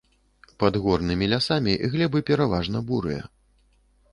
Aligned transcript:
Пад 0.61 0.73
горнымі 0.85 1.27
лясамі 1.33 1.75
глебы 1.97 2.19
пераважна 2.31 2.77
бурыя. 2.89 3.21